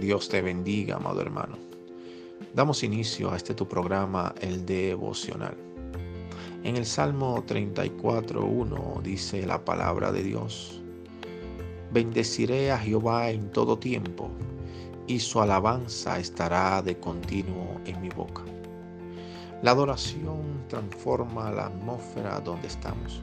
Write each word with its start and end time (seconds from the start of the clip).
Dios 0.00 0.28
te 0.28 0.42
bendiga, 0.42 0.96
amado 0.96 1.22
hermano. 1.22 1.56
Damos 2.54 2.82
inicio 2.82 3.30
a 3.32 3.36
este 3.36 3.54
tu 3.54 3.66
programa, 3.66 4.34
el 4.42 4.66
devocional. 4.66 5.56
En 6.64 6.76
el 6.76 6.84
Salmo 6.84 7.42
34.1 7.46 9.00
dice 9.02 9.46
la 9.46 9.64
palabra 9.64 10.12
de 10.12 10.22
Dios, 10.22 10.82
Bendeciré 11.92 12.70
a 12.72 12.78
Jehová 12.78 13.30
en 13.30 13.50
todo 13.52 13.78
tiempo, 13.78 14.28
y 15.06 15.18
su 15.18 15.40
alabanza 15.40 16.18
estará 16.18 16.82
de 16.82 16.98
continuo 16.98 17.80
en 17.86 17.98
mi 18.02 18.10
boca. 18.10 18.42
La 19.62 19.70
adoración 19.70 20.64
transforma 20.68 21.50
la 21.52 21.66
atmósfera 21.66 22.40
donde 22.40 22.66
estamos. 22.68 23.22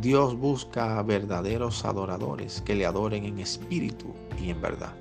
Dios 0.00 0.36
busca 0.38 1.02
verdaderos 1.02 1.84
adoradores 1.84 2.62
que 2.62 2.74
le 2.74 2.86
adoren 2.86 3.24
en 3.24 3.40
espíritu 3.40 4.14
y 4.40 4.48
en 4.50 4.62
verdad. 4.62 4.94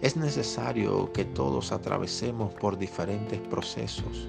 Es 0.00 0.16
necesario 0.16 1.12
que 1.12 1.24
todos 1.24 1.72
atravesemos 1.72 2.52
por 2.54 2.78
diferentes 2.78 3.40
procesos, 3.40 4.28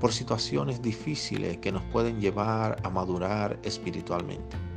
por 0.00 0.12
situaciones 0.12 0.82
difíciles 0.82 1.58
que 1.58 1.72
nos 1.72 1.82
pueden 1.84 2.20
llevar 2.20 2.80
a 2.82 2.90
madurar 2.90 3.58
espiritualmente. 3.62 4.69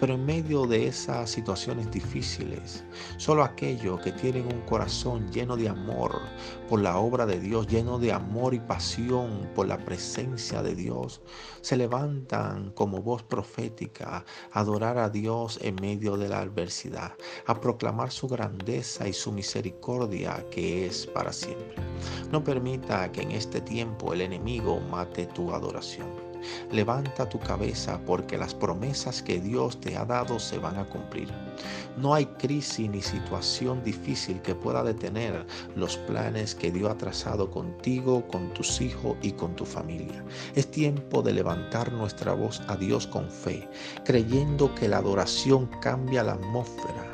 Pero 0.00 0.14
en 0.14 0.24
medio 0.24 0.66
de 0.66 0.86
esas 0.86 1.30
situaciones 1.30 1.90
difíciles, 1.90 2.84
solo 3.16 3.42
aquellos 3.42 4.00
que 4.00 4.12
tienen 4.12 4.46
un 4.46 4.60
corazón 4.62 5.30
lleno 5.30 5.56
de 5.56 5.68
amor 5.68 6.20
por 6.68 6.80
la 6.80 6.98
obra 6.98 7.26
de 7.26 7.40
Dios, 7.40 7.66
lleno 7.66 7.98
de 7.98 8.12
amor 8.12 8.54
y 8.54 8.60
pasión 8.60 9.48
por 9.54 9.66
la 9.66 9.78
presencia 9.78 10.62
de 10.62 10.74
Dios, 10.74 11.20
se 11.60 11.76
levantan 11.76 12.70
como 12.72 13.02
voz 13.02 13.22
profética 13.22 14.24
a 14.52 14.60
adorar 14.60 14.98
a 14.98 15.10
Dios 15.10 15.58
en 15.62 15.74
medio 15.76 16.16
de 16.16 16.28
la 16.28 16.40
adversidad, 16.40 17.12
a 17.46 17.60
proclamar 17.60 18.10
su 18.10 18.28
grandeza 18.28 19.08
y 19.08 19.12
su 19.12 19.32
misericordia 19.32 20.44
que 20.50 20.86
es 20.86 21.06
para 21.06 21.32
siempre. 21.32 21.76
No 22.30 22.44
permita 22.44 23.10
que 23.10 23.22
en 23.22 23.32
este 23.32 23.60
tiempo 23.60 24.12
el 24.12 24.20
enemigo 24.20 24.80
mate 24.80 25.26
tu 25.26 25.52
adoración. 25.52 26.27
Levanta 26.70 27.28
tu 27.28 27.38
cabeza 27.38 28.00
porque 28.06 28.38
las 28.38 28.54
promesas 28.54 29.22
que 29.22 29.40
Dios 29.40 29.80
te 29.80 29.96
ha 29.96 30.04
dado 30.04 30.38
se 30.38 30.58
van 30.58 30.76
a 30.76 30.84
cumplir. 30.84 31.28
No 31.96 32.14
hay 32.14 32.26
crisis 32.26 32.88
ni 32.88 33.02
situación 33.02 33.82
difícil 33.82 34.40
que 34.42 34.54
pueda 34.54 34.84
detener 34.84 35.46
los 35.74 35.96
planes 35.96 36.54
que 36.54 36.70
Dios 36.70 36.90
ha 36.90 36.96
trazado 36.96 37.50
contigo, 37.50 38.26
con 38.28 38.52
tus 38.54 38.80
hijos 38.80 39.16
y 39.22 39.32
con 39.32 39.56
tu 39.56 39.64
familia. 39.64 40.24
Es 40.54 40.70
tiempo 40.70 41.22
de 41.22 41.32
levantar 41.32 41.92
nuestra 41.92 42.34
voz 42.34 42.62
a 42.68 42.76
Dios 42.76 43.06
con 43.06 43.30
fe, 43.30 43.68
creyendo 44.04 44.74
que 44.74 44.88
la 44.88 44.98
adoración 44.98 45.66
cambia 45.80 46.22
la 46.22 46.32
atmósfera. 46.32 47.10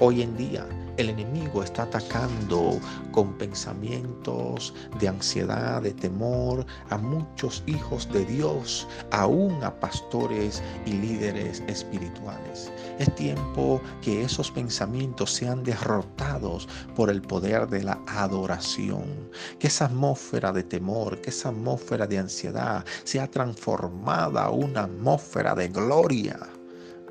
Hoy 0.00 0.22
en 0.22 0.36
día 0.36 0.66
el 0.96 1.10
enemigo 1.10 1.62
está 1.62 1.82
atacando 1.82 2.78
con 3.12 3.32
pensamientos 3.34 4.74
de 4.98 5.08
ansiedad, 5.08 5.82
de 5.82 5.92
temor 5.92 6.66
a 6.90 6.98
muchos 6.98 7.62
hijos 7.66 8.10
de 8.12 8.24
Dios, 8.24 8.86
aún 9.10 9.62
a 9.62 9.74
pastores 9.80 10.62
y 10.86 10.92
líderes 10.92 11.62
espirituales. 11.66 12.70
Es 12.98 13.14
tiempo 13.14 13.80
que 14.02 14.22
esos 14.22 14.50
pensamientos 14.50 15.32
sean 15.32 15.64
derrotados 15.64 16.68
por 16.94 17.10
el 17.10 17.22
poder 17.22 17.68
de 17.68 17.82
la 17.82 18.00
adoración. 18.06 19.30
Que 19.58 19.66
esa 19.66 19.86
atmósfera 19.86 20.52
de 20.52 20.62
temor, 20.62 21.20
que 21.20 21.30
esa 21.30 21.48
atmósfera 21.48 22.06
de 22.06 22.18
ansiedad 22.18 22.84
sea 23.04 23.30
transformada 23.30 24.44
a 24.44 24.50
una 24.50 24.82
atmósfera 24.82 25.54
de 25.54 25.68
gloria 25.68 26.38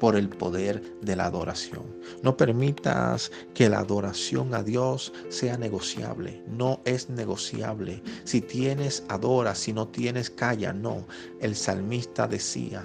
por 0.03 0.17
el 0.17 0.27
poder 0.27 0.83
de 0.99 1.15
la 1.15 1.27
adoración. 1.27 1.83
No 2.23 2.35
permitas 2.35 3.31
que 3.53 3.69
la 3.69 3.79
adoración 3.79 4.53
a 4.53 4.61
Dios 4.61 5.13
sea 5.29 5.57
negociable. 5.57 6.43
No 6.45 6.81
es 6.83 7.09
negociable. 7.09 8.03
Si 8.25 8.41
tienes, 8.41 9.05
adora. 9.07 9.55
Si 9.55 9.71
no 9.71 9.87
tienes, 9.87 10.29
calla. 10.29 10.73
No. 10.73 11.07
El 11.39 11.55
salmista 11.55 12.27
decía, 12.27 12.83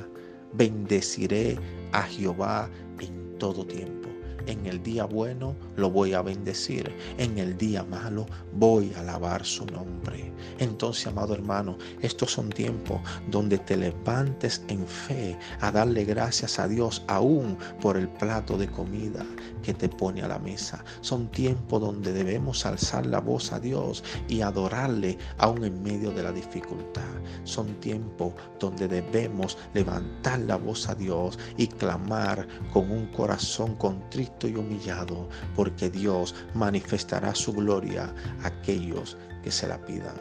bendeciré 0.52 1.58
a 1.90 2.04
Jehová 2.04 2.70
en 3.00 3.36
todo 3.38 3.66
tiempo. 3.66 4.08
En 4.46 4.66
el 4.66 4.82
día 4.82 5.04
bueno 5.04 5.54
lo 5.76 5.90
voy 5.90 6.14
a 6.14 6.22
bendecir. 6.22 6.94
En 7.18 7.38
el 7.38 7.56
día 7.56 7.84
malo 7.84 8.26
voy 8.54 8.92
a 8.94 9.00
alabar 9.00 9.44
su 9.44 9.66
nombre. 9.66 10.32
Entonces, 10.58 11.06
amado 11.06 11.34
hermano, 11.34 11.76
estos 12.00 12.32
son 12.32 12.50
tiempos 12.50 13.00
donde 13.30 13.58
te 13.58 13.76
levantes 13.76 14.62
en 14.68 14.86
fe 14.86 15.36
a 15.60 15.70
darle 15.70 16.04
gracias 16.04 16.58
a 16.58 16.68
Dios 16.68 17.04
aún 17.08 17.58
por 17.80 17.96
el 17.96 18.08
plato 18.08 18.56
de 18.56 18.68
comida 18.68 19.24
que 19.62 19.74
te 19.74 19.88
pone 19.88 20.22
a 20.22 20.28
la 20.28 20.38
mesa. 20.38 20.84
Son 21.00 21.28
tiempos 21.28 21.80
donde 21.80 22.12
debemos 22.12 22.64
alzar 22.64 23.06
la 23.06 23.20
voz 23.20 23.52
a 23.52 23.60
Dios 23.60 24.02
y 24.28 24.40
adorarle 24.40 25.18
aún 25.38 25.64
en 25.64 25.82
medio 25.82 26.10
de 26.12 26.22
la 26.22 26.32
dificultad. 26.32 27.02
Son 27.44 27.66
tiempos 27.80 28.32
donde 28.58 28.88
debemos 28.88 29.58
levantar 29.74 30.38
la 30.40 30.56
voz 30.56 30.88
a 30.88 30.94
Dios 30.94 31.38
y 31.56 31.66
clamar 31.66 32.46
con 32.72 32.90
un 32.90 33.06
corazón 33.08 33.74
contrito 33.76 34.27
y 34.46 34.54
humillado, 34.54 35.28
porque 35.56 35.90
Dios 35.90 36.34
manifestará 36.54 37.34
su 37.34 37.52
gloria 37.52 38.12
a 38.42 38.48
aquellos 38.48 39.16
que 39.42 39.50
se 39.50 39.66
la 39.66 39.78
pidan. 39.78 40.16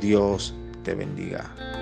Dios 0.00 0.54
te 0.82 0.94
bendiga. 0.94 1.73